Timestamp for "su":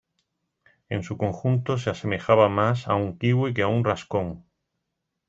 1.03-1.15